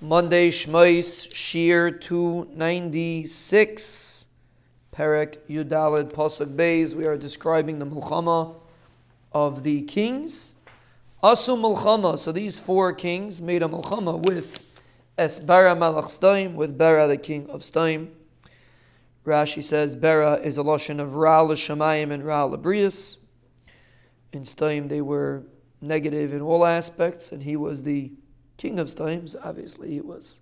[0.00, 4.26] Monday, Shmais, Shiur 296,
[4.92, 6.94] Perek Yud Daled Pasuk Beis.
[6.94, 8.56] We are describing the Mulchama
[9.32, 10.54] of the kings.
[11.22, 12.18] Asu Mulchama.
[12.18, 14.82] So these four kings made a Mulchama with
[15.16, 18.08] Esbara Malach Staim, with Bera the king of Staim.
[19.24, 23.18] Rashi says Bera is a Lashon of Ra Shamayim and Ra Labrius.
[24.32, 25.44] In Staim they were
[25.80, 28.10] negative in all aspects, and he was the
[28.56, 29.36] king of times.
[29.42, 30.40] Obviously, it was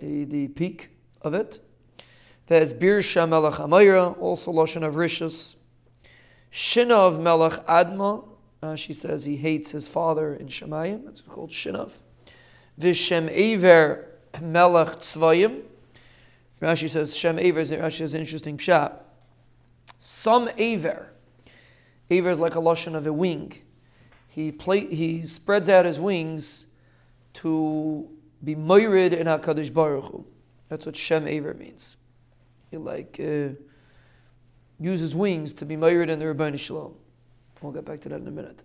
[0.00, 0.90] a, the peak
[1.22, 1.60] of it.
[2.46, 5.56] There's Birsha Melech Amayra, also Lashon of Rishus.
[6.52, 8.28] Shinav Melech Adma,
[8.62, 11.04] uh, she says he hates his father in Shemayim.
[11.04, 12.00] That's called Shinav.
[12.78, 14.08] Vishem Aver
[14.40, 15.62] Melech Tzvayim.
[16.60, 18.94] Rashi says Shem Aver is Rashi has an interesting pshat.
[19.98, 21.10] Some Aver.
[22.10, 23.52] Aver is like a Lashon of a wing.
[24.28, 26.66] He play, he spreads out his wings
[27.34, 28.08] to
[28.42, 30.26] be moirid in HaKadosh Baruch Hu.
[30.68, 31.96] That's what Shem Aver means.
[32.70, 33.50] He like uh,
[34.80, 36.94] uses wings to be moirid in the Ribono Shel Olam.
[37.62, 38.62] We'll get back to that in a minute.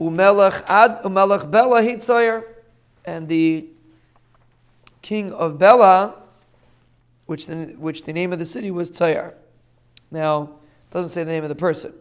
[0.00, 2.44] Umelech Ad Umelech Bela Hitzayer,
[3.04, 3.68] and the
[5.02, 6.14] king of Bela,
[7.26, 9.34] which the, which the name of the city was Tzayar.
[10.10, 10.50] Now,
[10.90, 11.92] doesn't say the name of the person,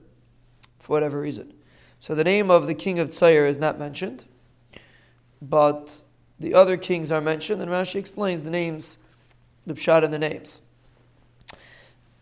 [0.80, 1.54] for whatever reason.
[2.00, 4.26] So the name of the king of Tzayar is not mentioned
[5.50, 6.02] but
[6.40, 8.98] the other kings are mentioned, and Rashi explains the names,
[9.68, 10.62] the pshat and the names.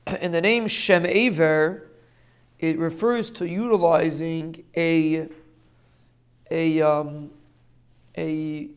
[0.21, 1.87] In the name Shem Aver,
[2.59, 5.27] it refers to utilizing a
[6.49, 7.31] a um,
[8.17, 8.69] a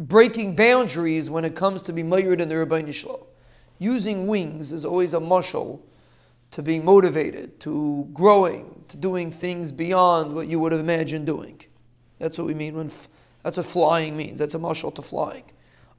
[0.00, 3.26] breaking boundaries when it comes to be mayrid in the Ribono Shel Olam.
[3.78, 5.80] Using wings is always a mushal
[6.52, 11.60] to being motivated, to growing, to doing things beyond what you would have imagined doing.
[12.18, 12.90] That's what we mean when
[13.42, 14.38] that's what flying means.
[14.38, 15.44] That's a marshal to flying.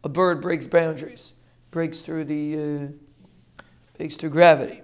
[0.03, 1.33] A bird breaks boundaries,
[1.71, 3.63] breaks through the uh,
[3.97, 4.81] breaks through gravity.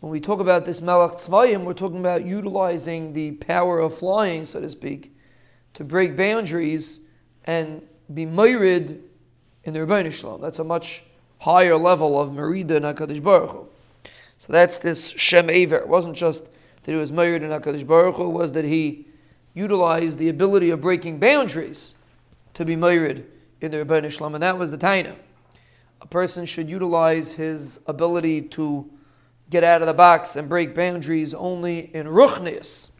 [0.00, 4.42] When we talk about this Malach Tzvayim, we're talking about utilizing the power of flying,
[4.44, 5.16] so to speak,
[5.74, 7.00] to break boundaries
[7.44, 9.00] and be myrid
[9.64, 10.40] in the Ribono Shel Olam.
[10.40, 11.04] That's a much
[11.38, 13.68] higher level of Merida in HaKadosh Baruch Hu.
[14.38, 15.76] So that's this Shem Aver.
[15.76, 16.46] It wasn't just
[16.82, 19.06] that he was myrid in HaKadosh Baruch Hu, it was that he
[19.54, 21.94] utilized the ability of breaking boundaries
[22.54, 23.24] to be mayrid
[23.60, 25.14] in the Ribono Shel Olam, and that was the taina.
[26.00, 28.90] A person should utilize his ability to
[29.50, 32.90] get out of the box and break boundaries only in ruchnius,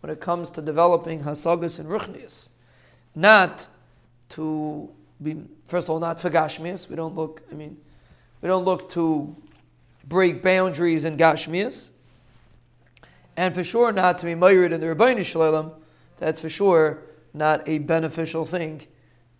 [0.00, 2.50] when it comes to developing hasagas and ruchnius,
[3.14, 3.66] not
[4.28, 4.90] to
[5.22, 6.88] be first of all not for gashmias.
[6.88, 7.42] We don't look.
[7.50, 7.76] I mean,
[8.42, 9.34] we don't look to
[10.06, 11.90] break boundaries in gashmias
[13.36, 15.74] and for sure not to be mayrid in the Ribono Shel Olam,
[16.16, 17.02] that's for sure
[17.32, 18.82] not a beneficial thing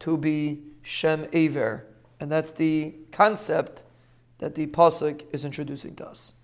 [0.00, 1.86] to be Shem Aver.
[2.20, 3.84] And that's the concept
[4.38, 6.34] that the Pasuk is introducing to us.